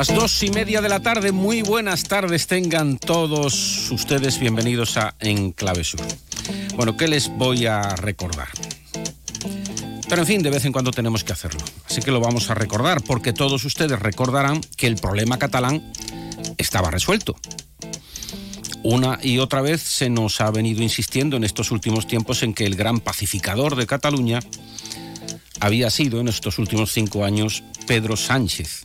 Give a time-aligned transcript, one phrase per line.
[0.00, 5.14] las dos y media de la tarde, muy buenas tardes tengan todos ustedes bienvenidos a
[5.20, 6.00] Enclave Sur.
[6.74, 8.48] Bueno, ¿qué les voy a recordar?
[10.08, 11.60] Pero en fin, de vez en cuando tenemos que hacerlo.
[11.84, 15.92] Así que lo vamos a recordar, porque todos ustedes recordarán que el problema catalán
[16.56, 17.36] estaba resuelto.
[18.82, 22.64] Una y otra vez se nos ha venido insistiendo en estos últimos tiempos en que
[22.64, 24.40] el gran pacificador de Cataluña
[25.60, 28.84] había sido en estos últimos cinco años Pedro Sánchez,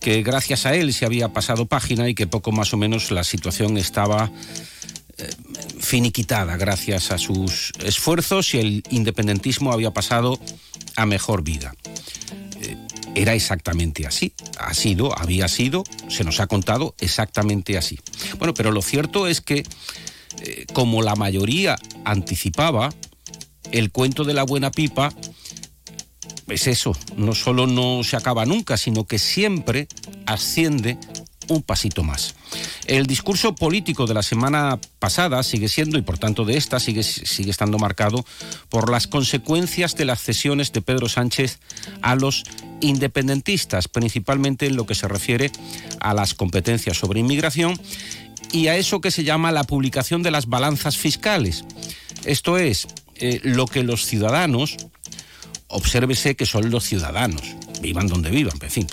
[0.00, 3.22] que gracias a él se había pasado página y que poco más o menos la
[3.22, 4.30] situación estaba
[5.18, 5.30] eh,
[5.78, 10.40] finiquitada gracias a sus esfuerzos y el independentismo había pasado
[10.96, 11.74] a mejor vida.
[12.62, 12.76] Eh,
[13.14, 17.98] era exactamente así, ha sido, había sido, se nos ha contado exactamente así.
[18.38, 19.64] Bueno, pero lo cierto es que,
[20.42, 22.90] eh, como la mayoría anticipaba,
[23.72, 25.12] el cuento de la buena pipa
[26.50, 29.88] es eso, no solo no se acaba nunca, sino que siempre
[30.26, 30.98] asciende
[31.48, 32.34] un pasito más.
[32.86, 37.02] El discurso político de la semana pasada sigue siendo, y por tanto de esta, sigue,
[37.02, 38.24] sigue estando marcado
[38.68, 41.58] por las consecuencias de las cesiones de Pedro Sánchez
[42.02, 42.44] a los
[42.80, 45.50] independentistas, principalmente en lo que se refiere
[46.00, 47.80] a las competencias sobre inmigración
[48.52, 51.64] y a eso que se llama la publicación de las balanzas fiscales.
[52.24, 54.76] Esto es, eh, lo que los ciudadanos,
[55.70, 57.42] obsérvese que son los ciudadanos,
[57.80, 58.86] vivan donde vivan, en fin,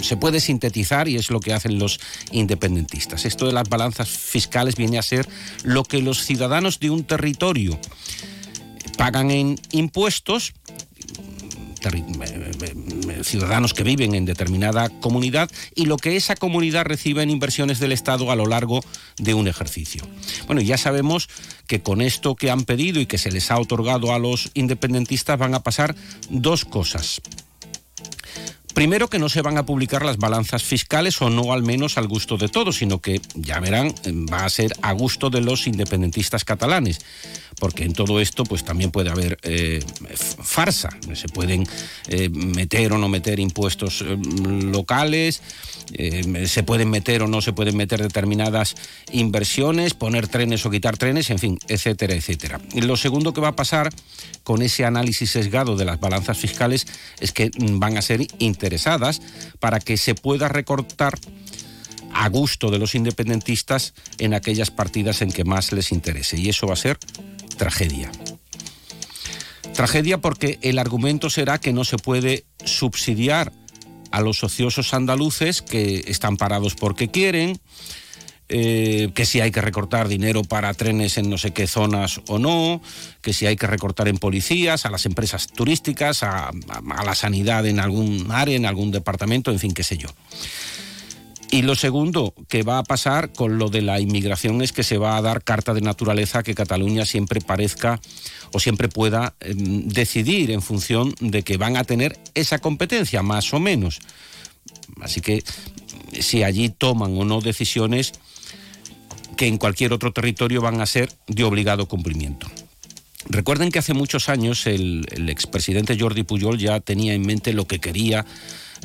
[0.00, 3.24] se, puede sintetizar y es lo que hacen los independentistas.
[3.24, 5.28] Esto de las balanzas fiscales viene a ser
[5.64, 7.78] lo que los ciudadanos de un territorio
[8.96, 10.54] pagan en impuestos
[13.22, 17.92] ciudadanos que viven en determinada comunidad y lo que esa comunidad recibe en inversiones del
[17.92, 18.80] Estado a lo largo
[19.18, 20.02] de un ejercicio.
[20.46, 21.28] Bueno, ya sabemos
[21.66, 25.38] que con esto que han pedido y que se les ha otorgado a los independentistas
[25.38, 25.94] van a pasar
[26.30, 27.20] dos cosas.
[28.74, 32.08] Primero que no se van a publicar las balanzas fiscales o no al menos al
[32.08, 33.94] gusto de todos, sino que ya verán,
[34.32, 37.00] va a ser a gusto de los independentistas catalanes
[37.62, 39.84] porque en todo esto pues también puede haber eh,
[40.16, 41.64] farsa, se pueden
[42.08, 44.18] eh, meter o no meter impuestos eh,
[44.64, 45.40] locales,
[46.46, 48.74] se pueden meter o no se pueden meter determinadas
[49.12, 52.60] inversiones, poner trenes o quitar trenes, en fin, etcétera, etcétera.
[52.74, 53.92] Y lo segundo que va a pasar
[54.42, 56.88] con ese análisis sesgado de las balanzas fiscales
[57.20, 59.22] es que van a ser interesadas
[59.60, 61.16] para que se pueda recortar
[62.12, 66.36] a gusto de los independentistas en aquellas partidas en que más les interese.
[66.38, 66.98] Y eso va a ser
[67.56, 68.10] tragedia.
[69.74, 73.52] Tragedia porque el argumento será que no se puede subsidiar
[74.10, 77.58] a los ociosos andaluces que están parados porque quieren,
[78.48, 82.38] eh, que si hay que recortar dinero para trenes en no sé qué zonas o
[82.38, 82.82] no,
[83.22, 87.64] que si hay que recortar en policías, a las empresas turísticas, a, a la sanidad
[87.66, 90.08] en algún área, en algún departamento, en fin, qué sé yo.
[91.52, 94.96] Y lo segundo que va a pasar con lo de la inmigración es que se
[94.96, 98.00] va a dar carta de naturaleza que Cataluña siempre parezca
[98.54, 103.52] o siempre pueda em, decidir en función de que van a tener esa competencia, más
[103.52, 104.00] o menos.
[105.02, 105.44] Así que
[106.18, 108.12] si allí toman o no decisiones
[109.36, 112.46] que en cualquier otro territorio van a ser de obligado cumplimiento.
[113.28, 117.66] Recuerden que hace muchos años el, el expresidente Jordi Pujol ya tenía en mente lo
[117.66, 118.24] que quería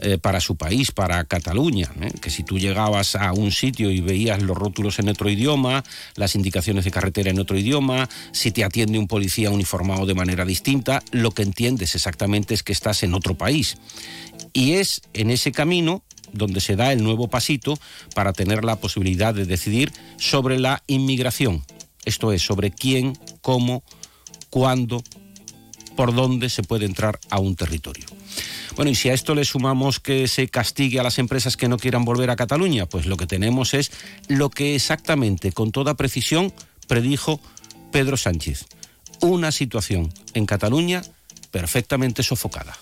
[0.02, 1.91] eh, para su país, para Cataluña.
[2.02, 2.12] ¿eh?
[2.22, 5.84] Que si tú llegabas a un sitio y veías los rótulos en otro idioma,
[6.16, 10.46] las indicaciones de carretera en otro idioma, si te atiende un policía uniformado de manera
[10.46, 13.78] distinta, lo que entiendes exactamente es que estás en otro país.
[14.53, 17.80] Y es en ese camino donde se da el nuevo pasito
[18.13, 21.63] para tener la posibilidad de decidir sobre la inmigración.
[22.06, 23.84] Esto es, sobre quién, cómo,
[24.50, 25.03] cuándo,
[25.96, 28.06] por dónde se puede entrar a un territorio.
[28.75, 31.78] Bueno, y si a esto le sumamos que se castigue a las empresas que no
[31.78, 33.91] quieran volver a Cataluña, pues lo que tenemos es
[34.28, 36.53] lo que exactamente, con toda precisión,
[36.88, 37.39] predijo
[37.91, 38.66] Pedro Sánchez.
[39.22, 41.01] Una situación en Cataluña
[41.51, 42.77] perfectamente sofocada.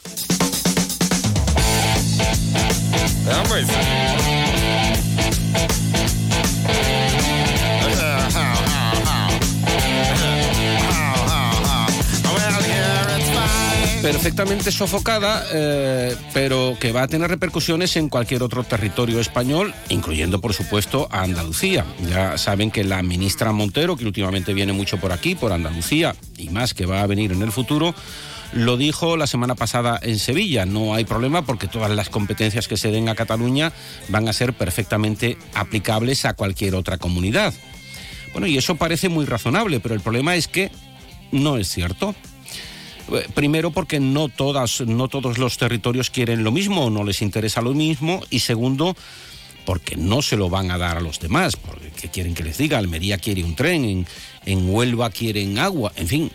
[14.05, 20.39] Perfectamente sofocada, eh, pero que va a tener repercusiones en cualquier otro territorio español, incluyendo,
[20.39, 21.85] por supuesto, a Andalucía.
[22.07, 26.49] Ya saben que la ministra Montero, que últimamente viene mucho por aquí, por Andalucía, y
[26.49, 27.95] más que va a venir en el futuro,
[28.53, 30.67] lo dijo la semana pasada en Sevilla.
[30.67, 33.73] No hay problema porque todas las competencias que se den a Cataluña
[34.09, 37.55] van a ser perfectamente aplicables a cualquier otra comunidad.
[38.33, 40.69] Bueno, y eso parece muy razonable, pero el problema es que
[41.31, 42.13] no es cierto.
[43.11, 47.61] Eh, primero porque no todas, no todos los territorios quieren lo mismo, no les interesa
[47.61, 48.95] lo mismo, y segundo
[49.65, 52.57] porque no se lo van a dar a los demás, porque ¿qué quieren que les
[52.57, 52.77] diga?
[52.77, 54.05] Almería quiere un tren,
[54.45, 56.31] en, Huelva quieren agua, en fin,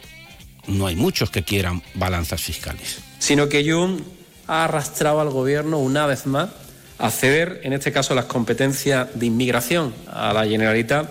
[0.66, 2.98] no hay muchos que quieran balanzas fiscales.
[3.18, 4.04] Sino que Jun
[4.46, 6.50] ha arrastrado al gobierno una vez más
[6.98, 11.08] a ceder, en este caso, las competencias de inmigración a la Generalitat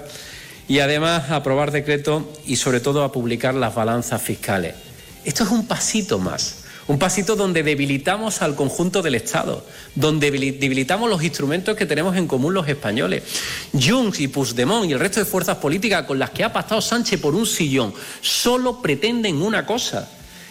[0.68, 4.89] y además a aprobar decretos y sobre todo a publicar las balanzas fiscales.
[5.30, 6.56] Esto es un pasito más,
[6.88, 12.26] un pasito donde debilitamos al conjunto del Estado, donde debilitamos los instrumentos que tenemos en
[12.26, 13.22] común los españoles.
[13.80, 17.22] Junts y Puigdemont y el resto de fuerzas políticas con las que ha pactado Sánchez
[17.22, 20.10] por un sillón solo pretenden una cosa,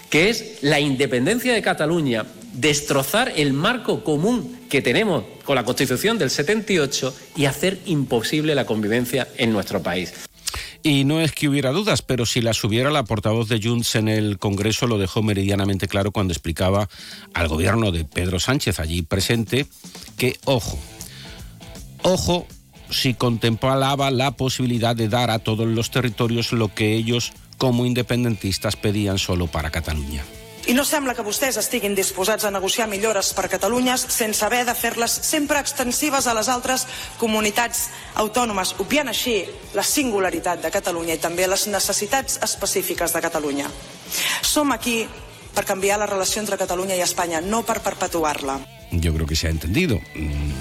[0.08, 6.18] que es la independencia de Cataluña, destrozar el marco común que tenemos con la Constitución
[6.18, 10.27] del 78 y hacer imposible la convivencia en nuestro país.
[10.82, 14.08] Y no es que hubiera dudas, pero si las hubiera, la portavoz de Junts en
[14.08, 16.88] el Congreso lo dejó meridianamente claro cuando explicaba
[17.34, 19.66] al gobierno de Pedro Sánchez allí presente
[20.16, 20.78] que, ojo,
[22.02, 22.46] ojo
[22.90, 28.76] si contemplaba la posibilidad de dar a todos los territorios lo que ellos como independentistas
[28.76, 30.24] pedían solo para Cataluña.
[30.68, 34.74] I no sembla que vostès estiguin disposats a negociar millores per Catalunya sense haver de
[34.76, 36.84] fer-les sempre extensives a les altres
[37.16, 37.86] comunitats
[38.20, 39.38] autònomes, obviant així
[39.72, 43.70] la singularitat de Catalunya i també les necessitats específiques de Catalunya.
[44.44, 45.06] Som aquí
[45.56, 48.58] per canviar la relació entre Catalunya i Espanya, no per perpetuar-la.
[48.92, 49.98] Yo creo que se ha entendido.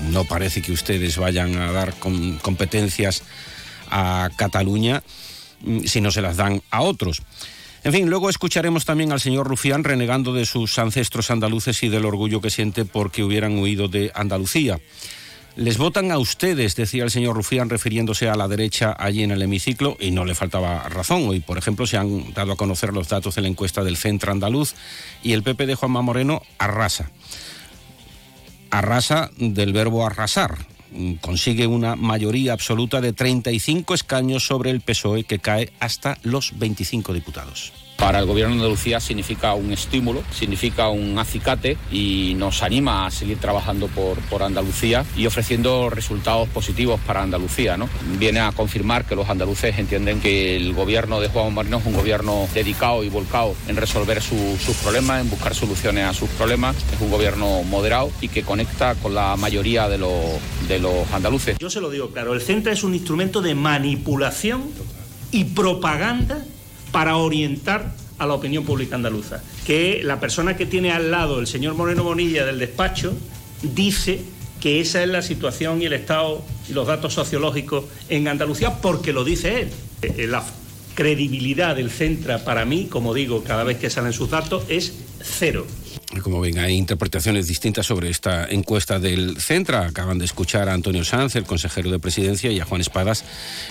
[0.07, 3.23] No parece que ustedes vayan a dar competencias
[3.91, 5.03] a Cataluña
[5.65, 7.21] mm, si no se las dan a otros.
[7.87, 12.03] En fin, luego escucharemos también al señor Rufián renegando de sus ancestros andaluces y del
[12.03, 14.81] orgullo que siente porque hubieran huido de Andalucía.
[15.55, 19.41] Les votan a ustedes, decía el señor Rufián refiriéndose a la derecha allí en el
[19.41, 21.29] hemiciclo, y no le faltaba razón.
[21.29, 24.33] Hoy, por ejemplo, se han dado a conocer los datos de la encuesta del Centro
[24.33, 24.75] Andaluz
[25.23, 27.09] y el PP de Juanma Moreno arrasa.
[28.69, 30.57] Arrasa del verbo arrasar.
[31.21, 37.13] Consigue una mayoría absoluta de 35 escaños sobre el PSOE que cae hasta los 25
[37.13, 43.05] diputados para el gobierno de Andalucía significa un estímulo, significa un acicate y nos anima
[43.05, 47.75] a seguir trabajando por, por Andalucía y ofreciendo resultados positivos para Andalucía.
[47.75, 47.89] ¿no?
[48.19, 51.93] Viene a confirmar que los andaluces entienden que el gobierno de Juan Marino es un
[51.93, 56.75] gobierno dedicado y volcado en resolver sus problemas, en buscar soluciones a sus problemas.
[56.93, 60.13] Es un gobierno moderado y que conecta con la mayoría de los,
[60.67, 61.57] de los andaluces.
[61.59, 64.63] Yo se lo digo claro, el centro es un instrumento de manipulación
[65.31, 66.45] y propaganda
[66.97, 69.43] para orientar a la opinión pública andaluza.
[69.67, 73.13] Que la persona que tiene al lado, el señor Moreno Bonilla del despacho,
[73.61, 74.19] dice
[74.59, 79.13] que esa es la situación y el estado y los datos sociológicos en Andalucía porque
[79.13, 79.69] lo dice él.
[80.01, 80.43] Eh, la
[80.95, 85.67] credibilidad del Centra para mí, como digo, cada vez que salen sus datos, es cero.
[86.23, 89.87] Como ven, hay interpretaciones distintas sobre esta encuesta del Centra.
[89.87, 93.25] Acaban de escuchar a Antonio Sanz, el consejero de presidencia, y a Juan Espadas,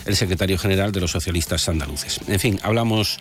[0.05, 2.21] el secretario general de los socialistas andaluces.
[2.29, 3.19] En fin, hablamos,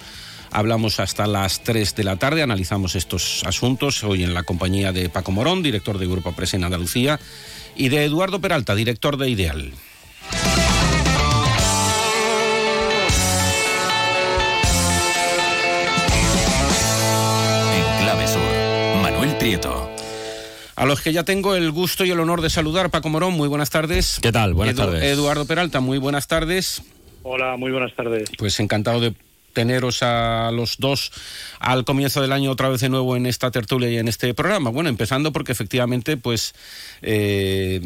[0.52, 5.08] hablamos hasta las 3 de la tarde, analizamos estos asuntos hoy en la compañía de
[5.08, 7.20] Paco Morón, director de Grupo Presa en Andalucía,
[7.76, 9.74] y de Eduardo Peralta, director de Ideal.
[20.76, 23.48] A los que ya tengo el gusto y el honor de saludar, Paco Morón, muy
[23.48, 24.18] buenas tardes.
[24.20, 24.56] ¿Qué tal?
[24.56, 25.04] Buenas tardes.
[25.04, 26.82] Eduardo Peralta, muy buenas tardes.
[27.22, 28.28] Hola, muy buenas tardes.
[28.40, 29.14] Pues encantado de
[29.54, 31.12] teneros a los dos
[31.60, 34.72] al comienzo del año otra vez de nuevo en esta tertulia y en este programa.
[34.72, 36.56] Bueno, empezando porque efectivamente, pues
[37.04, 37.82] eh,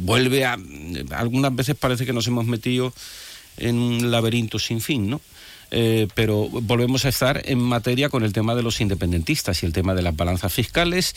[0.00, 0.58] vuelve a.
[1.12, 2.92] Algunas veces parece que nos hemos metido
[3.58, 5.20] en un laberinto sin fin, ¿no?
[5.70, 9.72] Eh, pero volvemos a estar en materia con el tema de los independentistas y el
[9.72, 11.14] tema de las balanzas fiscales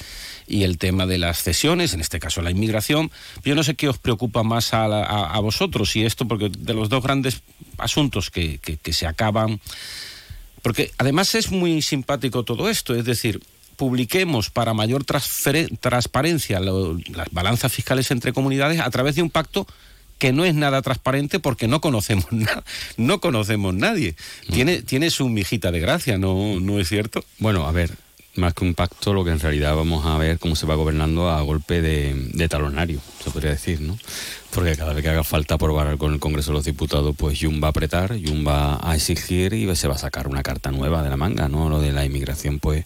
[0.47, 3.11] y el tema de las cesiones, en este caso la inmigración.
[3.43, 7.03] Yo no sé qué os preocupa más a, vosotros y esto, porque de los dos
[7.03, 7.41] grandes
[7.77, 8.59] asuntos que,
[8.91, 9.59] se acaban,
[10.63, 13.41] porque además es muy simpático todo esto, es decir,
[13.75, 19.67] publiquemos para mayor transparencia las balanzas fiscales entre comunidades a través de un pacto
[20.19, 22.63] que no es nada transparente porque no conocemos nada,
[22.97, 24.15] no conocemos nadie.
[24.51, 27.23] Tiene, tiene su mijita de gracia, ¿no, ¿no es cierto?
[27.39, 27.91] Bueno, a ver,
[28.35, 31.29] más que un pacto, lo que en realidad vamos a ver cómo se va gobernando
[31.29, 33.97] a golpe de, talonario, se podría decir, ¿no?
[34.53, 37.61] Porque cada vez que haga falta aprobar con el Congreso de los Diputados, pues Jun
[37.61, 41.03] va a apretar, Jun va a exigir y se va a sacar una carta nueva
[41.03, 41.69] de la manga, ¿no?
[41.69, 42.85] Lo de la inmigración, pues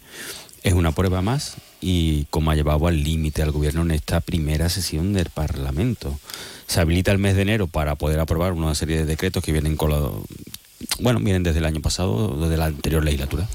[0.64, 4.70] es una prueba más y cómo ha llevado al límite al gobierno en esta primera
[4.70, 6.18] sesión del Parlamento
[6.66, 9.76] se habilita el mes de enero para poder aprobar una serie de decretos que vienen
[9.76, 9.92] con
[11.00, 13.48] bueno, vienen desde el año pasado, desde la anterior legislatura,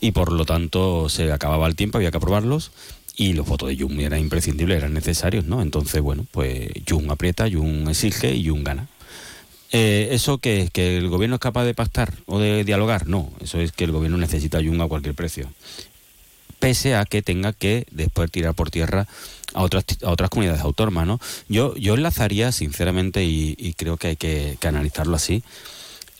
[0.00, 2.72] y por lo tanto se acababa el tiempo, había que aprobarlos,
[3.16, 5.62] y los votos de Jung eran imprescindibles, eran necesarios, ¿no?
[5.62, 8.88] Entonces, bueno, pues Jung aprieta, Jung exige y Jung gana.
[9.70, 13.06] Eh, ¿Eso que, que el gobierno es capaz de pactar o de dialogar?
[13.06, 15.48] No, eso es que el gobierno necesita a Jung a cualquier precio.
[16.62, 19.08] Pese a que tenga que después tirar por tierra
[19.52, 21.18] a otras, a otras comunidades autónomas, ¿no?
[21.48, 25.42] Yo, yo enlazaría, sinceramente, y, y creo que hay que, que analizarlo así,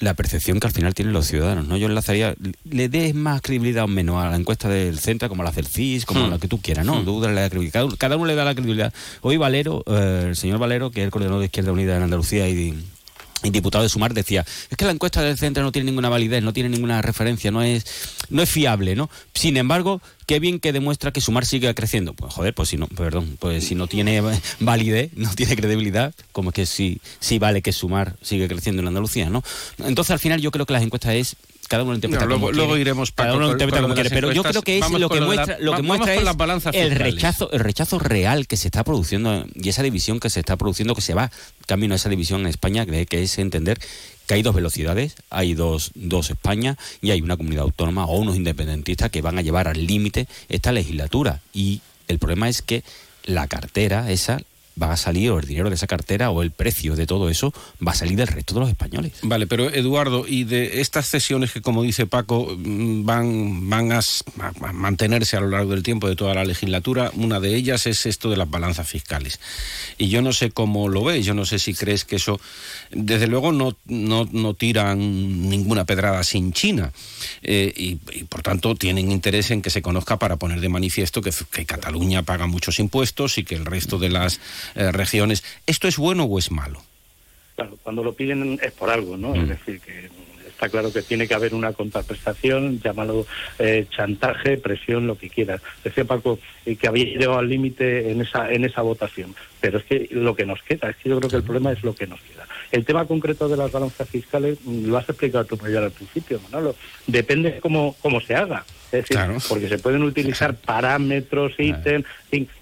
[0.00, 1.76] la percepción que al final tienen los ciudadanos, ¿no?
[1.76, 2.34] Yo enlazaría,
[2.68, 6.04] le des más credibilidad o menos a la encuesta del Centro, como la del CIS,
[6.06, 6.30] como Hmm.
[6.30, 7.04] la que tú quieras, ¿no?
[7.04, 7.84] Tú dale la credibilidad.
[7.84, 8.92] Cada, cada uno le da la credibilidad.
[9.20, 12.49] Hoy Valero, eh, el señor Valero, que es el coordinador de Izquierda Unida en Andalucía
[12.49, 12.75] y,
[13.42, 16.42] y diputado de Sumar, decía, es que la encuesta del Centro no tiene ninguna validez,
[16.42, 17.84] no tiene ninguna referencia, no es,
[18.30, 19.11] no es fiable, ¿no?
[19.34, 22.14] Sin embargo, qué bien que demuestra que Sumar sigue creciendo.
[22.14, 24.22] Pues joder, pues si no, perdón, pues si no tiene
[24.61, 28.88] validez, no tiene credibilidad, como es que sí, sí vale que Sumar sigue creciendo en
[28.88, 29.42] Andalucía, ¿no?
[29.78, 31.37] Entonces al final yo creo que las encuestas es
[31.73, 32.81] cada uno lo interpreta No, luego- como luego quiere.
[32.83, 34.91] iremos, cada Paco, uno lo interpreta como quiere las pero yo creo que es lo
[34.91, 38.59] que lo de la- muestra lo que muestra es el rechazo el rechazo real que
[38.59, 41.31] se está produciendo y esa división que se está produciendo que se va
[41.67, 43.79] camino a esa división en España que que es entender
[44.26, 48.37] que hay dos velocidades, hay dos, dos España y hay una comunidad autónoma o unos
[48.37, 51.41] independentistas que van a llevar al límite esta legislatura.
[51.52, 52.85] Y el problema es que
[53.25, 54.41] la cartera esa
[54.81, 57.52] va a salir, o el dinero de esa cartera, o el precio de todo eso,
[57.87, 59.12] va a salir del resto de los españoles.
[59.23, 64.00] Vale, pero Eduardo, y de estas cesiones que, como dice Paco, mm, van, van a,
[64.73, 68.31] mantenerse a lo largo del tiempo de toda la legislatura, una de ellas es esto
[68.31, 69.41] de las balanzas fiscales.
[69.99, 72.41] Y yo no sé cómo lo ves, yo no sé si crees que eso,
[72.91, 74.99] desde luego no, no, no tiran
[75.49, 76.93] ninguna pedrada sin China,
[77.43, 81.33] eh, y, por tanto tienen interés en que se conozca para poner de manifiesto que
[81.67, 84.41] Cataluña paga muchos impuestos y que el resto de las
[84.75, 85.45] eh, regiones.
[85.66, 86.83] ¿Esto es bueno o es malo?
[87.57, 89.35] Claro, cuando lo piden es por algo, ¿no?
[89.35, 89.42] Mm.
[89.42, 90.11] Es decir, que
[90.62, 93.26] está claro que tiene que haber una contraprestación, llámalo
[93.59, 95.61] eh, chantaje, presión, lo que quieras.
[95.83, 99.85] Decía Paco eh, que había llegado al límite en esa, en esa votación, pero es
[99.85, 102.07] que lo que nos queda, es que yo creo que el problema es lo que
[102.07, 102.47] nos queda.
[102.71, 106.40] El tema concreto de las balanzas fiscales, mm, lo has explicado tú ya al principio,
[106.45, 106.76] Manolo,
[107.09, 108.64] depende cómo, cómo se haga.
[108.92, 109.38] Es decir, Claro.
[109.49, 112.04] porque se pueden utilizar parámetros, ítems,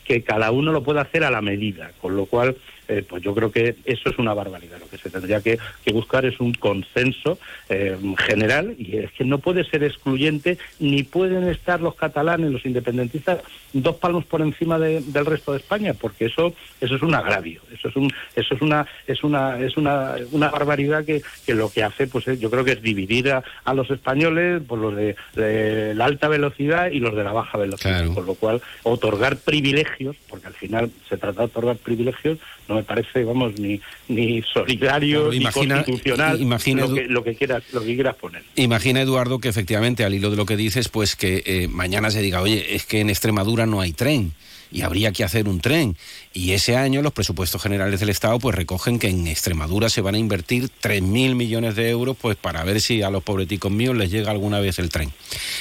[0.05, 2.57] que cada uno lo pueda hacer a la medida, con lo cual
[2.91, 4.79] eh, pues yo creo que eso es una barbaridad.
[4.81, 9.25] Lo que se tendría que, que buscar es un consenso eh, general y es que
[9.25, 13.39] no puede ser excluyente ni pueden estar los catalanes, los independentistas,
[13.73, 17.61] dos palmos por encima de- del resto de España, porque eso eso es un agravio,
[17.73, 21.71] eso es un eso es una es una es una, una barbaridad que, que lo
[21.71, 24.97] que hace pues es- yo creo que es dividir a, a los españoles por los
[24.97, 28.15] de, de la alta velocidad y los de la baja velocidad, Claro.
[28.15, 32.85] con lo cual otorgar privilegios, porque al final se trata de otorgar privilegios, no me
[32.85, 35.45] parece, vamos, ni, ni solidario, Claro, ni
[35.85, 38.43] constitucional, imagina- lo, que, lo que quieras, lo que quieras poner.
[38.57, 42.23] Imagina, Eduardo, que efectivamente, al hilo de lo que dices, pues que eh, mañana se
[42.23, 44.33] diga, oye, es que en Extremadura no hay tren
[44.73, 45.97] y habría que hacer un tren.
[46.33, 50.15] Y ese año los presupuestos generales del Estado pues recogen que en Extremadura se van
[50.15, 54.11] a invertir 3.000 millones de euros pues para ver si a los pobreticos míos les
[54.11, 55.13] llega alguna vez el tren.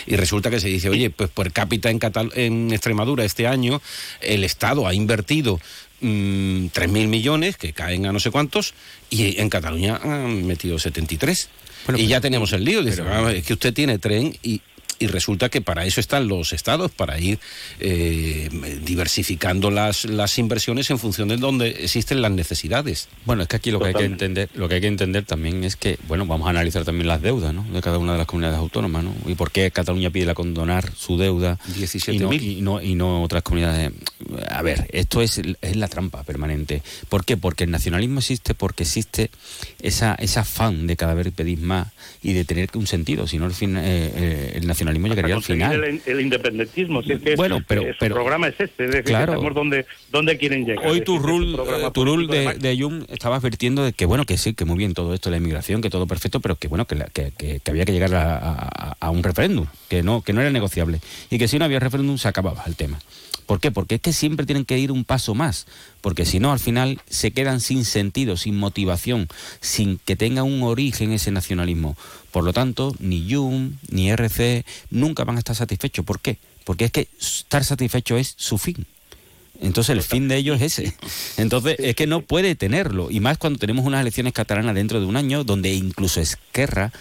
[0.05, 3.81] Y resulta que se dice, oye, pues per cápita en, Catal- en Extremadura este año
[4.21, 5.59] el Estado ha invertido
[6.01, 8.73] mm, 3.000 millones, que caen a no sé cuántos,
[9.09, 11.49] y en Cataluña han metido 73.
[11.85, 12.83] Bueno, y pero- ya tenemos el lío.
[12.83, 14.61] Dice, pero- "Vamos, es que usted tiene tren y,
[14.99, 17.39] y resulta que para eso están los estados, para ir
[17.79, 18.49] eh,
[18.83, 23.07] diversificando las, las inversiones en función de donde existen las necesidades.
[23.25, 25.63] Bueno, es que aquí lo que hay que entender, lo que hay que entender también
[25.63, 27.63] es que, bueno, vamos a analizar también las deudas, ¿no?
[27.63, 29.15] De cada una de las comunidades autónomas, ¿no?
[29.25, 32.13] Y por qué Cataluña pide la condonar su deuda 17.000.
[32.13, 33.91] y no, y no y no otras comunidades.
[34.49, 36.83] A ver, esto es, es la trampa permanente.
[37.07, 37.37] ¿Por qué?
[37.37, 39.31] Porque el nacionalismo existe porque existe
[39.81, 41.87] esa esa afán de cada vez pedir más
[42.21, 43.27] y de tener un sentido.
[43.27, 45.83] Si no, el, fin, eh, eh, el nacionalismo Para llegaría al final.
[45.83, 48.91] el, el independentismo, si es que Bueno, pero- eh, su pero- programa es este, es
[48.91, 49.39] decir, Claro.
[49.53, 50.87] dónde, dónde quieren llegar.
[50.87, 54.05] Hoy Es tu rule, eh, tu rule de, más- de Jung estaba advirtiendo de que
[54.05, 56.67] bueno, que sí, que muy bien todo esto, la inmigración, que todo perfecto, pero que
[56.67, 60.01] bueno, que, la- que, que- que había que llegar a, a- a un referéndum, que
[60.03, 60.99] no, que no era negociable.
[61.29, 62.99] Y que si no había referéndum se acababa el tema.
[63.49, 63.71] ¿Por qué?
[63.71, 65.65] Porque es que siempre tienen que ir un paso más,
[66.01, 69.27] porque si no al final se quedan sin sentido, sin motivación,
[69.59, 71.97] sin que tenga un origen ese nacionalismo.
[72.29, 76.05] Por lo tanto, ni Jung ni RC nunca van a estar satisfechos.
[76.05, 76.37] ¿Por qué?
[76.63, 78.85] Porque es que estar satisfecho es su fin.
[79.59, 80.93] Entonces el fin de ellos es ese.
[81.37, 83.09] Entonces es que no puede tenerlo.
[83.09, 86.93] Y más cuando tenemos unas elecciones catalanas dentro de un año donde incluso Esquerra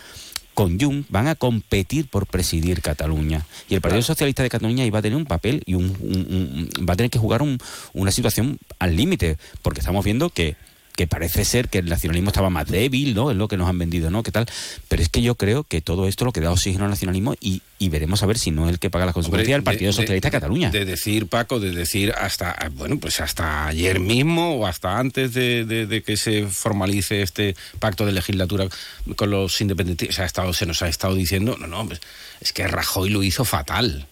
[0.59, 3.47] con Jung van a competir por presidir Cataluña.
[3.69, 6.85] Y el Partido Socialista de Cataluña iba a tener un papel y un, un- un-
[6.85, 7.59] va a tener que jugar un-
[7.95, 9.39] una situación al límite.
[9.63, 10.57] Porque estamos viendo que
[10.99, 13.31] que parece ser que el nacionalismo estaba más débil, ¿no?
[13.31, 14.25] Es lo que nos han vendido, ¿no?
[14.25, 14.47] ¿Qué tal?
[14.89, 17.63] Pero es que yo creo que todo esto lo que da oxígeno al nacionalismo y,
[17.89, 20.33] veremos a ver si no es el que paga las consecuencias del Partido Socialista de,
[20.33, 20.71] Cataluña.
[20.71, 26.03] De decir, Paco, de decir hasta, bueno, pues hasta ayer mismo o hasta antes de,
[26.05, 28.67] que se formalice este pacto de legislatura
[29.15, 32.01] con los independentistas, se, ha estado, se nos ha estado diciendo, no, no, pues,
[32.41, 34.09] es que Rajoy lo hizo fatal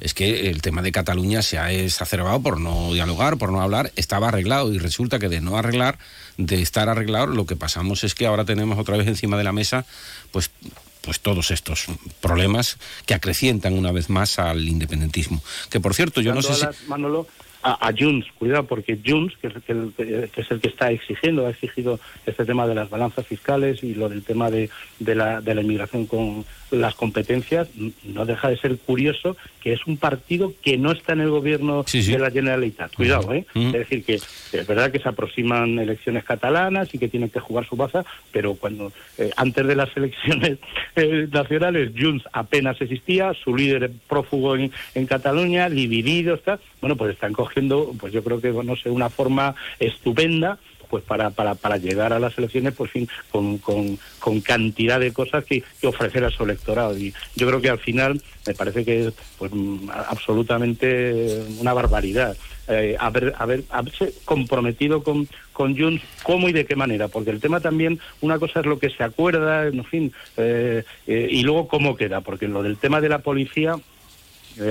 [0.00, 3.92] es que el tema de Cataluña se ha exacerbado por no dialogar, por no hablar,
[3.96, 5.98] estaba arreglado y resulta que de no arreglar,
[6.36, 9.52] de estar arreglado, lo que pasamos es que ahora tenemos otra vez encima de la
[9.52, 9.86] mesa
[10.30, 10.50] pues
[11.02, 11.86] pues todos estos
[12.22, 15.42] problemas que acrecientan una vez más al independentismo.
[15.70, 16.64] Que por cierto, yo no sé si
[17.64, 21.50] a, Junts, cuidado, porque Junts, que es, el, que es el que está exigiendo, ha
[21.50, 24.68] exigido este tema de las balanzas fiscales y lo del tema de,
[24.98, 26.44] de, la, de la inmigración con
[26.80, 27.68] las competencias,
[28.04, 31.84] no deja de ser curioso que es un partido que no está en el gobierno
[31.84, 32.94] de la Generalitat.
[32.94, 33.46] Cuidado, ¿eh?
[33.54, 37.66] Es decir, que es verdad que se aproximan elecciones catalanas y que tienen que jugar
[37.66, 40.58] su baza, pero cuando eh, antes de las elecciones
[40.96, 47.12] eh, nacionales Junts apenas existía, su líder prófugo en, en Cataluña, dividido, está, bueno, pues
[47.12, 51.76] están cogiendo pues yo creo que, no sé, una forma estupenda pues para, para, para
[51.76, 56.30] llegar a las elecciones pues fin con, con, con cantidad de cosas que, ofrecer a
[56.30, 56.96] su electorado.
[56.96, 59.52] Y yo creo que al final me parece que es pues
[60.08, 62.36] absolutamente una barbaridad
[62.66, 67.40] eh, haber, haber, haberse comprometido con, con Junts, cómo y de qué manera, porque el
[67.40, 71.68] tema también, una cosa es lo que se acuerda, en fin, eh, eh, y luego
[71.68, 73.76] cómo queda, porque lo del tema de la policía,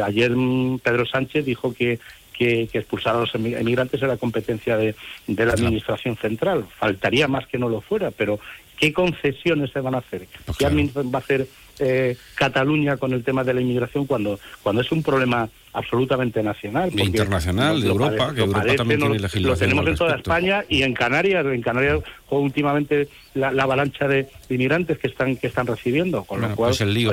[0.03, 1.99] ayer mm, Pedro Sánchez dijo que,
[2.43, 4.95] que, expulsar a los emigrantes era competencia de,
[5.27, 6.65] la Administración Central.
[6.77, 8.39] Faltaría más que no lo fuera, pero
[8.77, 10.27] ¿qué concesiones se van a hacer?
[10.45, 11.47] Pues ¿Qué va a hacer
[11.79, 16.91] eh, Cataluña con el tema de la inmigración cuando, cuando es un problema absolutamente nacional.
[16.97, 19.51] Internacional, de Europa, que Europa también tiene legislación.
[19.51, 21.45] Lo tenemos en toda España y en Canarias.
[21.45, 21.99] En Canarias
[22.39, 26.23] últimamente la, avalancha de inmigrantes que están que están recibiendo.
[26.23, 27.11] Con lo cual, pues el lío,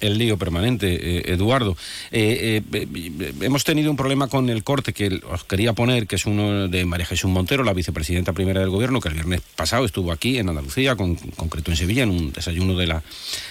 [0.00, 1.76] el lío permanente, eh, Eduardo.
[2.10, 2.62] Eh,
[3.40, 6.84] hemos tenido un problema con el corte que os quería poner, que es uno de
[6.84, 10.48] María Jesús Montero, la vicepresidenta primera del gobierno, que el viernes pasado estuvo aquí en
[10.48, 13.02] Andalucía, con, concreto en Sevilla, en un desayuno de la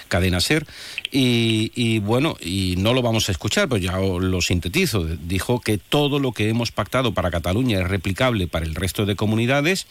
[0.08, 0.66] cadena ser.
[1.12, 5.04] Y, bueno, y no lo vamos a escuchar, pues ya lo sintetizo.
[5.04, 9.16] Dijo que todo lo que hemos pactado para Cataluña es replicable para el resto de
[9.16, 9.86] comunidades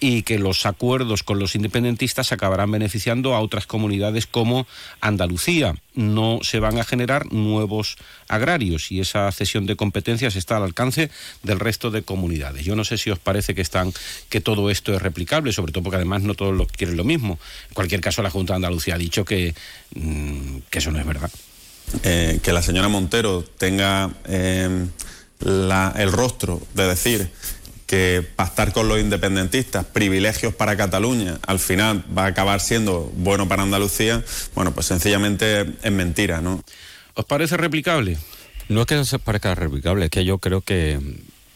[0.00, 4.66] y que los acuerdos con los independentistas acabarán beneficiando a otras comunidades como
[5.00, 5.74] Andalucía.
[5.94, 7.96] No se van a generar nuevos
[8.28, 11.10] agrarios y esa cesión de competencias está al alcance
[11.42, 12.64] del resto de comunidades.
[12.64, 13.92] Yo no sé si os parece que están
[14.28, 17.38] que todo esto es replicable, sobre todo porque además no todos lo quieren lo mismo.
[17.68, 19.54] En cualquier caso, la Junta de Andalucía ha dicho que,
[19.94, 21.30] mm, que eso no es verdad.
[22.02, 24.86] Eh, que la señora Montero tenga eh,
[25.40, 27.30] el rostro de decir
[27.86, 33.48] que pactar con los independentistas, privilegios para Cataluña, al final va a acabar siendo bueno
[33.48, 34.22] para Andalucía,
[34.54, 36.62] bueno, pues sencillamente es mentira, ¿no?
[37.14, 38.18] ¿Os parece replicable?
[38.68, 41.00] No es que se parezca replicable, es que yo creo que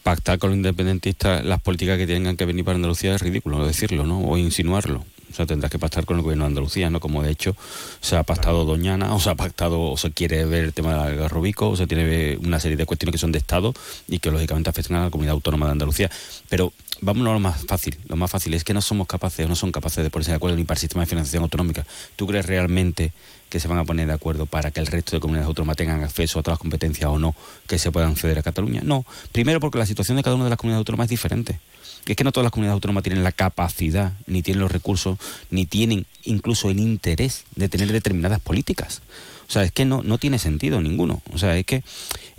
[0.01, 4.05] pactar con los independentistas las políticas que tengan que venir para Andalucía es ridículo decirlo,
[4.05, 4.21] ¿no?
[4.21, 5.05] O insinuarlo.
[5.33, 6.99] O sea, tendrás que pactar con el gobierno de Andalucía, ¿no?
[6.99, 7.55] Como de hecho
[8.01, 11.17] se ha pactado Doñana, o se ha pactado, o se quiere ver el tema del
[11.17, 13.73] garrobico, o se tiene una serie de cuestiones que son de Estado
[14.07, 16.11] y que lógicamente afectan a la comunidad autónoma de Andalucía.
[16.49, 17.97] Pero vámonos a lo más fácil.
[18.07, 20.57] Lo más fácil es que no somos capaces, no son capaces de ponerse de acuerdo
[20.57, 21.85] ni para el sistema de financiación autonómica.
[22.15, 23.11] ¿Tú crees realmente
[23.49, 26.03] que se van a poner de acuerdo para que el resto de comunidades autónomas tengan
[26.03, 27.35] acceso a todas las competencias o no
[27.67, 28.81] que se puedan ceder a Cataluña?
[28.83, 29.05] No.
[29.31, 31.59] Primero porque la situación de cada una de las comunidades autónomas es diferente
[32.05, 35.17] es que no todas las comunidades autónomas tienen la capacidad, ni tienen los recursos,
[35.49, 39.01] ni tienen incluso el interés de tener determinadas políticas.
[39.47, 41.21] O sea, es que no, no tiene sentido ninguno.
[41.33, 41.83] O sea, es que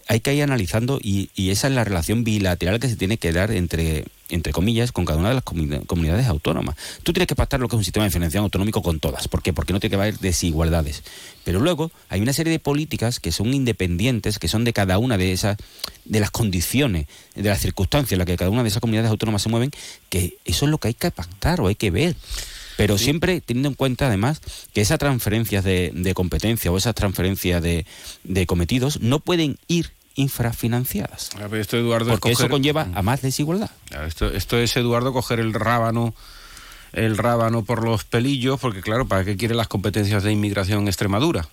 [0.06, 3.50] hay que ir analizando y, esa es la relación bilateral que se tiene que dar
[3.50, 6.76] entre, entre comillas, con cada una de las comunidades autónomas.
[7.02, 9.28] Tú tienes que pactar lo que es un sistema de financiación autonómico con todas.
[9.28, 9.52] ¿Por qué?
[9.52, 11.02] Porque no tiene que haber desigualdades.
[11.44, 15.18] Pero luego hay una serie de políticas que son independientes, que son de cada una
[15.18, 15.56] de esas,
[16.04, 19.42] de las condiciones, de las circunstancias en las que cada una de esas comunidades autónomas
[19.42, 19.70] se mueven,
[20.08, 22.16] que eso es lo que hay que pactar o hay que ver.
[22.76, 24.40] Pero siempre teniendo en cuenta, además,
[24.72, 27.86] que esas transferencias de, competencia o esas transferencias de,
[28.46, 31.30] cometidos no pueden ir infrafinanciadas.
[31.52, 33.70] esto, Eduardo, porque eso conlleva a más desigualdad.
[34.06, 36.14] Esto, esto es, Eduardo, coger el rábano
[36.94, 40.88] el rábano por los pelillos, porque claro, ¿para qué quiere las competencias de inmigración en
[40.88, 41.48] Extremadura?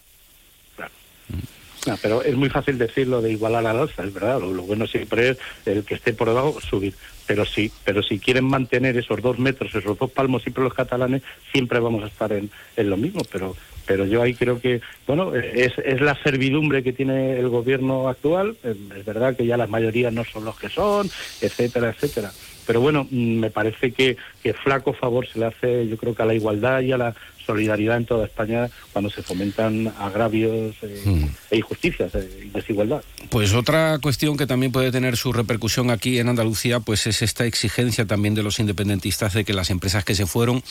[1.87, 4.39] No, pero es muy fácil decirlo de igualar al alza, es verdad.
[4.39, 6.93] Lo, bueno siempre es el que esté por debajo subir.
[7.25, 11.23] Pero sí, pero si quieren mantener esos dos metros, esos dos palmos siempre los catalanes,
[11.51, 13.23] siempre vamos a estar en, en lo mismo.
[13.31, 18.07] Pero pero yo ahí creo que, bueno, es, es la servidumbre que tiene el gobierno
[18.07, 21.09] actual, es verdad que ya las mayorías no son los que son,
[21.41, 22.31] etcétera, etcétera.
[22.65, 26.21] Pero bueno, mm, me parece que, que flaco favor se le hace, yo creo que
[26.21, 27.15] a la igualdad y a la
[27.51, 31.25] solidaridad en toda España cuando se fomentan agravios eh, Hmm.
[31.49, 33.01] e injusticias eh, y desigualdad.
[33.29, 37.45] Pues otra cuestión que también puede tener su repercusión aquí en Andalucía, pues es esta
[37.45, 40.63] exigencia también de los independentistas de que las empresas que se fueron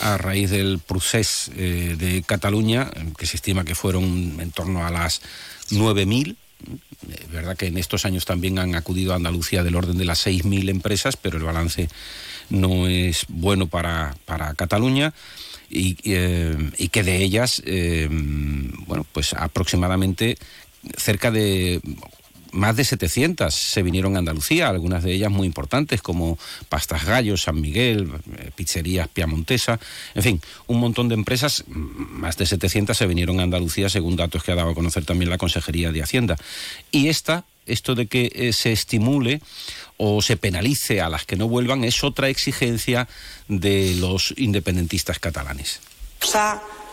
[0.00, 4.90] a raíz del procés eh, de Cataluña, que se estima que fueron en torno a
[4.90, 5.22] las
[5.70, 6.36] 9.000,
[7.10, 10.26] es verdad que en estos años también han acudido a Andalucía del orden de las
[10.26, 11.88] 6.000 empresas, pero el balance
[12.50, 15.14] no es bueno para, para Cataluña.
[15.70, 18.08] Y, eh, y que de ellas, eh,
[18.86, 20.36] bueno, pues aproximadamente
[20.96, 21.80] cerca de
[22.52, 26.36] más de 700 se vinieron a Andalucía, algunas de ellas muy importantes como
[26.68, 29.78] Pastas Gallos, San Miguel, eh, Pizzerías Piamontesa,
[30.16, 34.42] en fin, un montón de empresas, más de 700 se vinieron a Andalucía según datos
[34.42, 36.36] que ha dado a conocer también la Consejería de Hacienda.
[36.90, 39.40] Y esta, esto de que se estimule
[40.02, 43.06] o se penalice a las que no vuelvan es otra exigencia
[43.48, 45.80] de los independentistas catalanes.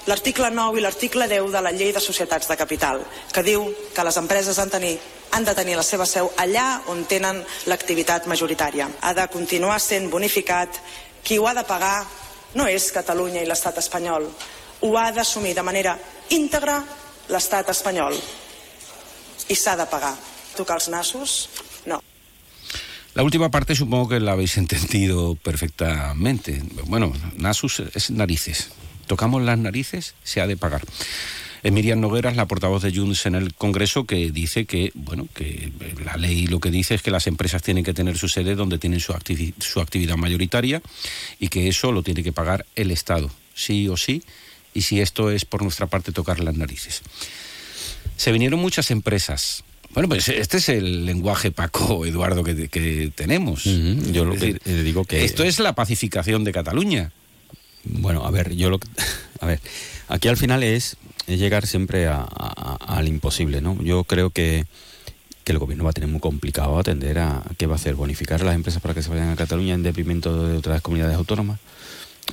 [0.07, 3.01] L'article 9 i l'article 10 de la llei de societats de capital,
[3.35, 4.93] que diu que les empreses han, tenir,
[5.35, 8.87] han de tenir la seva seu allà on tenen l'activitat majoritària.
[9.03, 10.79] Ha de continuar sent bonificat.
[11.27, 12.05] Qui ho ha de pagar
[12.55, 14.29] no és Catalunya i l'estat espanyol.
[14.87, 15.97] Ho ha d'assumir de manera
[16.31, 16.79] íntegra
[17.27, 18.15] l'estat espanyol.
[19.51, 20.15] I s'ha de pagar.
[20.55, 21.35] Tocar els nassos?
[23.17, 26.61] La última parte supongo que la habéis entendido perfectamente.
[26.85, 28.69] Bueno, Nasus es narices.
[29.07, 30.83] Tocamos las narices, se ha de pagar.
[31.63, 35.71] Es Miriam Nogueras, la portavoz de Junts en el Congreso, que dice que, bueno, que
[36.05, 38.77] la ley lo que dice es que las empresas tienen que tener su sede donde
[38.77, 39.15] tienen su,
[39.57, 40.83] su actividad mayoritaria
[41.39, 44.21] y que eso lo tiene que pagar el Estado, sí o sí,
[44.75, 47.01] y si esto es por nuestra parte tocar las narices.
[48.15, 49.63] Se vinieron muchas empresas,
[49.97, 53.65] bueno, pues este es el lenguaje, Paco, Eduardo, que, que tenemos.
[53.65, 54.11] Uh -huh.
[54.11, 55.25] Yo lo es que decir, le digo que...
[55.25, 57.11] Esto es la pacificación de Cataluña.
[57.83, 58.87] Bueno, a ver, yo lo que...
[59.41, 59.59] A ver,
[60.07, 63.81] aquí al final es, es llegar siempre a, a, al imposible, ¿no?
[63.81, 64.67] Yo creo que,
[65.43, 68.39] que el gobierno va a tener muy complicado atender a qué va a hacer, bonificar
[68.41, 71.59] a las empresas para que se vayan a Cataluña en detrimento de otras comunidades autónomas.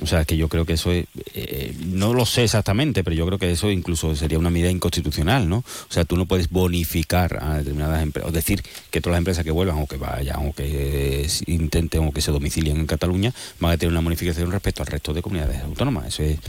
[0.01, 3.25] O sea, que yo creo que eso es, eh, no lo sé exactamente, pero yo
[3.25, 5.57] creo que eso incluso sería una medida inconstitucional, ¿no?
[5.57, 9.45] O sea, tú no puedes bonificar a determinadas empresas, o decir que todas las empresas
[9.45, 13.71] que vuelvan o que vayan o que intenten o que se domicilien en Cataluña van
[13.71, 16.07] a tener una bonificación respecto al resto de comunidades autónomas.
[16.07, 16.39] Eso es,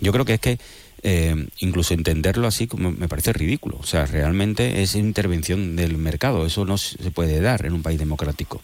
[0.00, 0.58] yo creo que es que
[1.02, 3.78] eh, incluso entenderlo así me parece ridículo.
[3.78, 6.44] O sea, realmente es intervención del mercado.
[6.44, 8.60] Eso no se puede dar en un país democrático.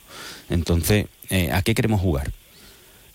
[0.51, 2.33] Entonces, eh, ¿a qué queremos jugar?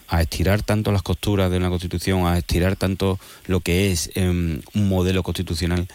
[0.10, 4.28] A estirar tanto las costuras de una constitución, a estirar tanto lo que es eh,
[4.28, 5.88] un modelo constitucional.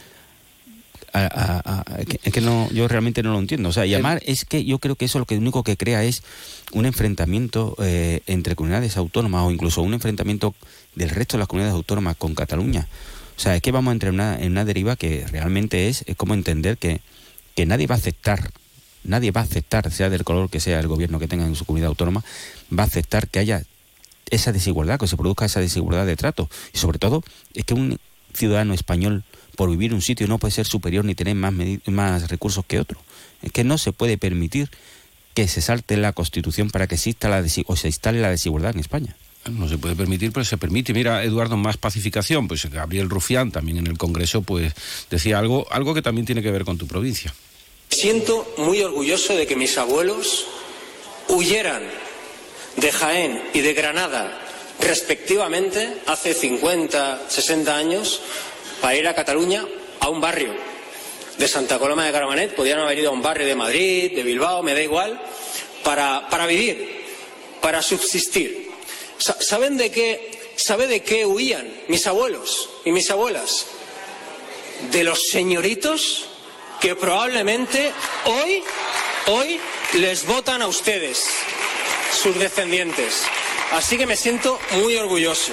[1.12, 3.68] A, a, a, es que no, yo realmente no lo entiendo.
[3.68, 6.02] O sea, y además es que yo creo que eso lo que único que crea
[6.02, 6.22] es
[6.72, 10.54] un enfrentamiento eh, entre comunidades autónomas o incluso un enfrentamiento
[10.96, 12.88] del resto de las comunidades autónomas con Cataluña.
[13.36, 16.04] O sea, es que vamos a entrar en una, en una deriva que realmente es,
[16.06, 17.00] es como entender que,
[17.54, 18.50] que nadie va a aceptar,
[19.02, 21.64] nadie va a aceptar, sea del color que sea el gobierno que tenga en su
[21.64, 22.24] comunidad autónoma,
[22.76, 23.62] va a aceptar que haya
[24.34, 26.48] esa desigualdad, que se produzca esa desigualdad de trato.
[26.72, 27.22] Y sobre todo,
[27.54, 27.98] es que un
[28.32, 29.24] ciudadano español,
[29.56, 31.52] por vivir en un sitio, no puede ser superior ni tener más,
[31.86, 33.00] más recursos que otro.
[33.42, 34.70] Es que no se puede permitir
[35.34, 38.80] que se salte la Constitución para que exista la o se instale la desigualdad en
[38.80, 39.16] España.
[39.50, 40.94] No se puede permitir, pero se permite.
[40.94, 42.48] Mira, Eduardo, más pacificación.
[42.48, 44.72] Pues Gabriel Rufián, también en el Congreso, pues
[45.10, 47.34] decía algo, algo que también tiene que ver con tu provincia.
[47.90, 50.46] Siento muy orgulloso de que mis abuelos
[51.28, 51.82] huyeran
[52.76, 54.40] de Jaén y de Granada,
[54.80, 58.20] respectivamente, hace 50, 60 años,
[58.80, 59.64] para ir a Cataluña
[60.00, 60.54] a un barrio
[61.38, 64.62] de Santa Coloma de Caramanet, podían haber ido a un barrio de Madrid, de Bilbao,
[64.62, 65.20] me da igual,
[65.82, 67.04] para, para vivir,
[67.60, 68.70] para subsistir.
[69.18, 73.66] ¿Saben de qué, ¿Sabe de qué huían mis abuelos y mis abuelas?
[74.90, 76.26] De los señoritos
[76.80, 77.92] que probablemente
[78.24, 78.62] hoy,
[79.26, 79.60] hoy
[79.94, 81.26] les votan a ustedes
[82.12, 83.24] sus descendientes.
[83.72, 85.52] Así que me siento muy orgulloso.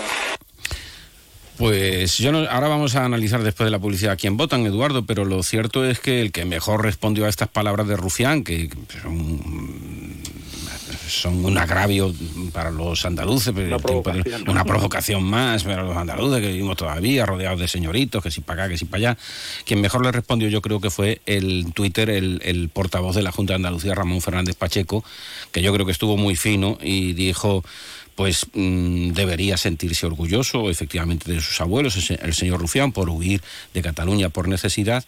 [1.57, 5.05] Pues yo no, ahora vamos a analizar después de la publicidad a quién votan, Eduardo,
[5.05, 8.67] pero lo cierto es que el que mejor respondió a estas palabras de Rufián, que
[9.01, 9.39] son,
[11.07, 12.13] son un agravio
[12.51, 17.59] para los andaluces, una provocación, una provocación más para los andaluces que vivimos todavía rodeados
[17.59, 19.17] de señoritos, que si para acá, que si para allá.
[19.65, 23.31] Quien mejor le respondió yo creo que fue el Twitter, el, el portavoz de la
[23.31, 25.03] Junta de Andalucía, Ramón Fernández Pacheco,
[25.51, 27.63] que yo creo que estuvo muy fino y dijo
[28.15, 33.41] pues mm, debería sentirse orgulloso efectivamente de sus abuelos, el señor Rufián, por huir
[33.73, 35.05] de Cataluña por necesidad,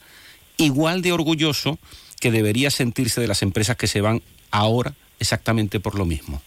[0.57, 1.77] igual de orgulloso
[2.19, 6.41] que debería sentirse de las empresas que se van ahora exactamente por lo mismo,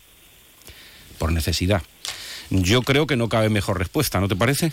[1.19, 1.83] por necesidad.
[2.51, 4.73] Yo creo que no cabe mejor respuesta, ¿no te parece?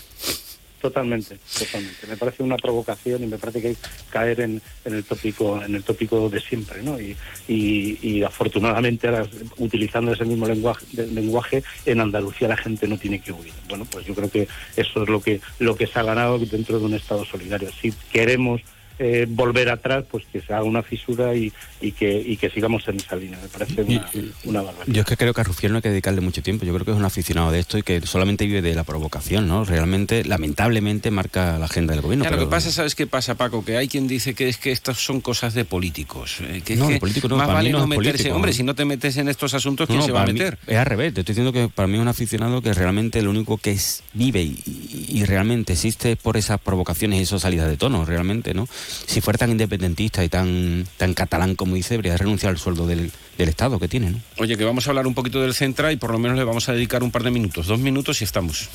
[0.81, 2.07] Totalmente, totalmente.
[2.07, 5.75] Me parece una provocación y me parece que hay que caer en, el tópico, en
[5.75, 6.97] el tópico de siempre, ¿no?
[6.99, 9.25] Y, afortunadamente ahora
[9.57, 13.53] utilizando ese mismo lenguaje, lenguaje, en Andalucía la gente no tiene que huir.
[13.69, 16.77] Bueno, pues yo creo que eso es lo que lo que se ha ganado dentro
[16.77, 17.69] de un Estado solidario.
[17.81, 18.61] Si queremos
[18.99, 21.51] eh, volver atrás, pues que se haga una fisura y,
[21.81, 23.39] que, que sigamos en esa línea.
[23.41, 23.81] Me parece
[24.45, 24.93] una, barbaridad.
[24.93, 26.65] Yo es que creo que a Rufián no hay que dedicarle mucho tiempo.
[26.65, 29.47] Yo creo que es un aficionado de esto y que solamente vive de la provocación,
[29.47, 29.65] ¿no?
[29.65, 32.23] Realmente, lamentablemente, marca la agenda del gobierno.
[32.23, 33.65] Claro, lo que pasa, ¿sabes qué pasa, Paco?
[33.65, 36.37] Que hay quien dice que es que estas son cosas de políticos.
[36.41, 38.31] Eh, que no, es político no, más vale no, meterse.
[38.31, 40.59] Hombre, si no te metes en estos asuntos, ¿quién se va a meter?
[40.67, 41.13] es al revés.
[41.13, 44.03] Te estoy diciendo que para mí es un aficionado que realmente lo único que es,
[44.13, 44.61] vive y,
[45.09, 48.67] y realmente existe por esas provocaciones y esas salidas de tono, realmente, ¿no?
[49.05, 53.11] Si fuera tan independentista y tan, tan catalán como dice, debería renunciar al sueldo del,
[53.37, 54.11] Estado que tiene.
[54.11, 54.21] ¿no?
[54.37, 56.69] Oye, que vamos a hablar un poquito del Centra y por lo menos le vamos
[56.69, 58.69] a dedicar un par de minutos, dos minutos y estamos.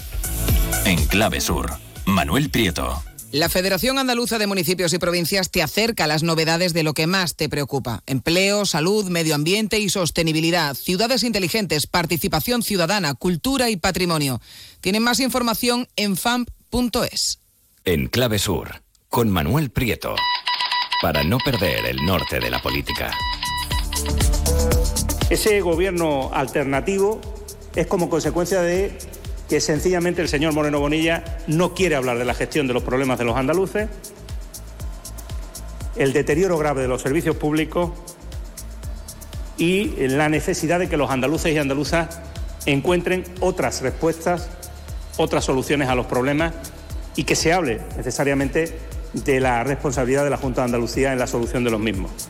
[0.84, 1.72] En Clave Sur,
[2.04, 3.02] Manuel Prieto.
[3.30, 7.06] La Federación Andaluza de Municipios y Provincias te acerca a las novedades de lo que
[7.06, 8.02] más te preocupa.
[8.06, 14.40] Empleo, salud, medio ambiente y sostenibilidad, ciudades inteligentes, participación ciudadana, cultura y patrimonio.
[14.80, 17.40] Tienen más información en famp.es.
[17.84, 20.14] En Clave Sur, con Manuel Prieto
[21.00, 23.10] para no perder el norte de la política.
[25.30, 27.20] Ese gobierno alternativo
[27.74, 28.96] es como consecuencia de
[29.48, 33.18] que sencillamente el señor Moreno Bonilla no quiere hablar de la gestión de los problemas
[33.18, 33.88] de los andaluces,
[35.96, 37.92] el deterioro grave de los servicios públicos
[39.56, 42.20] y la necesidad de que los andaluces y andaluzas
[42.66, 44.50] encuentren otras respuestas,
[45.16, 46.54] otras soluciones a los problemas
[47.16, 51.26] y que se hable necesariamente de la responsabilidad de la Junta de Andalucía en la
[51.26, 52.28] solución de los mismos.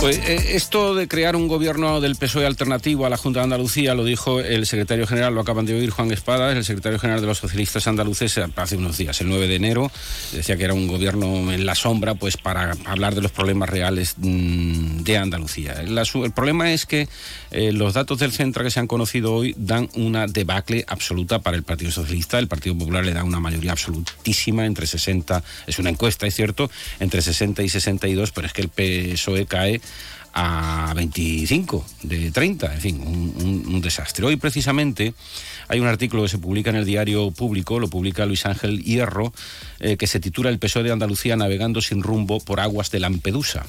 [0.00, 3.94] Pues eh, esto de crear un gobierno del PSOE alternativo a la Junta de Andalucía
[3.94, 7.26] lo dijo el secretario general, lo acaban de oír Juan Espada, el secretario general de
[7.26, 9.92] los socialistas andaluces hace unos días, el 9 de enero,
[10.32, 14.14] decía que era un gobierno en la sombra pues para hablar de los problemas reales
[14.16, 15.74] mm, de Andalucía.
[15.82, 17.06] el problema es que
[17.50, 21.58] eh, los datos del Centra que se han conocido hoy dan una debacle absoluta para
[21.58, 25.90] el Partido Socialista, el Partido Popular le da una mayoría absolutísima entre 60, es una
[25.90, 29.82] encuesta, es cierto, entre 60 y 62, pero es que el PSOE cae
[30.32, 34.24] a 25 de 30, en fin, un, desastre.
[34.26, 35.14] Hoy precisamente
[35.68, 39.32] hay un artículo que se publica en el diario público, lo publica Luis Ángel Hierro,
[39.80, 43.66] eh, que se titula El PSOE de Andalucía navegando sin rumbo por aguas de Lampedusa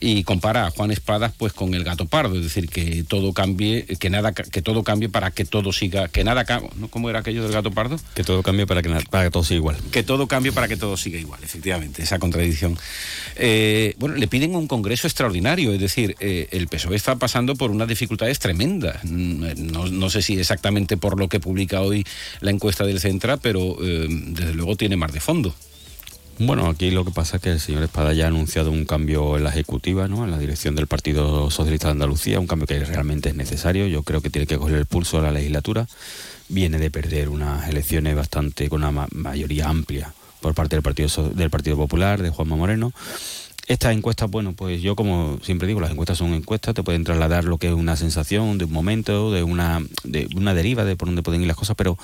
[0.00, 3.84] y compara a Juan Espadas pues con el gato pardo, es decir, que todo cambie,
[3.84, 6.44] que nada que todo cambie para que todo siga, que nada
[6.76, 6.88] ¿no?
[6.88, 7.98] ¿Cómo era aquello del gato pardo?
[8.14, 9.76] Que todo cambie para que, para que todo siga igual.
[9.92, 12.78] Que todo cambie para que todo siga igual, efectivamente, esa contradicción.
[13.36, 17.70] Eh, bueno, le piden un congreso extraordinario, es decir, eh, el PSOE está pasando por
[17.70, 19.04] unas dificultades tremendas.
[19.04, 22.04] Mm, no, sé si exactamente por lo que publica hoy
[22.40, 25.54] la encuesta del Centra, pero eh, desde luego tiene más de fondo.
[26.42, 29.36] Bueno, aquí lo que pasa es que el señor Espada ya ha anunciado un cambio
[29.36, 30.24] en la ejecutiva, ¿no?
[30.24, 33.86] en la dirección del Partido Socialista de Andalucía, un cambio que realmente es necesario.
[33.88, 35.86] Yo creo que tiene que coger el pulso a la legislatura.
[36.48, 41.50] Viene de perder unas elecciones bastante con una mayoría amplia por parte del Partido, del
[41.50, 42.94] Partido Popular, de Juanma Moreno.
[43.66, 47.44] Estas encuestas, bueno, pues yo como siempre digo, las encuestas son encuestas, te pueden trasladar
[47.44, 51.08] lo que es una sensación de un momento, de una, de una deriva de por
[51.08, 51.98] dónde pueden ir las cosas, pero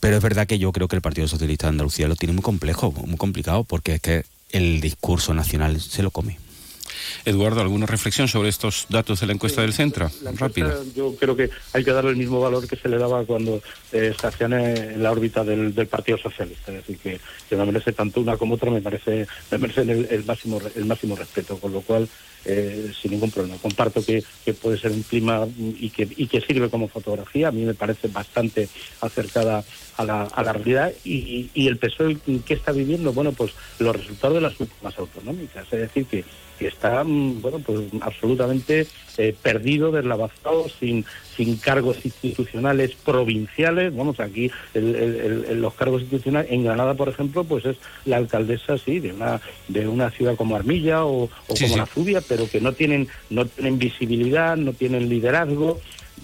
[0.00, 2.42] pero es verdad que yo creo que el Partido Socialista de Andalucía lo tiene muy
[2.42, 6.38] complejo, muy complicado, porque es que el discurso nacional se lo come.
[7.24, 10.10] Eduardo, ¿alguna reflexión sobre estos datos de la encuesta del Centro?
[10.34, 10.76] Rápida.
[10.94, 14.14] Yo creo que hay que darle el mismo valor que se le daba cuando eh,
[14.40, 16.72] en la órbita del, Partido Socialista.
[16.72, 20.24] Es decir, que, que, me merece tanto una como otra, me parece, me merece el,
[20.24, 21.58] máximo, el máximo respeto.
[21.58, 22.08] Con lo cual,
[22.44, 23.58] eh, sin ningún problema.
[23.60, 24.22] Comparto que,
[24.60, 27.48] puede ser un clima y que, y que sirve como fotografía.
[27.48, 28.68] A mí me parece bastante
[29.00, 29.64] acercada
[29.96, 30.92] a la, a la realidad.
[31.04, 35.64] Y, y, el PSOE que está viviendo, bueno, pues los resultados de las últimas autonómicas.
[35.72, 36.24] Es decir, que,
[36.58, 41.04] que está, mm, bueno, pues absolutamente eh, perdido, deslavazado, sin,
[41.36, 43.94] sin cargos institucionales provinciales.
[43.94, 49.12] Vamos, aquí los cargos institucionales, en Granada, por ejemplo, pues es la alcaldesa, sí, de
[49.12, 53.46] una, de una ciudad como Armilla o, como La Zubia, pero que no tienen, no
[53.46, 55.80] tienen visibilidad, no tienen liderazgo.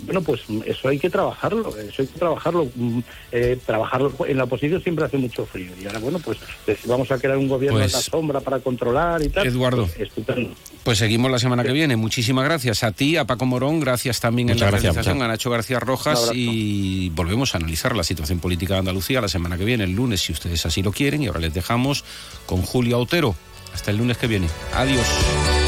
[0.06, 2.68] Bueno, pues eso hay que trabajarlo, eso hay que trabajarlo.
[2.74, 2.98] Mm,
[3.30, 5.70] eh, trabajarlo en la oposición siempre hace mucho frío.
[5.80, 6.36] Y ahora, bueno, pues
[6.86, 9.46] vamos a crear un gobierno Pues, en la sombra para controlar y tal.
[9.46, 9.86] Eduardo.
[9.86, 10.50] pues, estupendo.
[10.82, 11.94] Pues seguimos la semana que viene.
[11.96, 15.28] Muchísimas gracias a ti, a Paco Morón, gracias también en la gracias, realización, muchas.
[15.28, 19.56] a Nacho García Rojas y volvemos a analizar la situación política de Andalucía la semana
[19.56, 21.22] que viene, el lunes, si ustedes así lo quieren.
[21.22, 22.04] Y ahora les dejamos
[22.46, 23.36] con Julio Autero.
[23.72, 24.48] Hasta el lunes que viene.
[24.74, 25.63] Adiós.